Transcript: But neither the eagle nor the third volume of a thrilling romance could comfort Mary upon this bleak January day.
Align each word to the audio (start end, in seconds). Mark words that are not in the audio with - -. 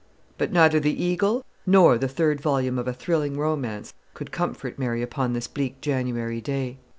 But 0.39 0.51
neither 0.51 0.79
the 0.79 1.03
eagle 1.05 1.45
nor 1.67 1.95
the 1.95 2.07
third 2.07 2.41
volume 2.41 2.79
of 2.79 2.87
a 2.87 2.91
thrilling 2.91 3.37
romance 3.37 3.93
could 4.15 4.31
comfort 4.31 4.79
Mary 4.79 5.03
upon 5.03 5.33
this 5.33 5.47
bleak 5.47 5.79
January 5.79 6.41
day. 6.41 6.79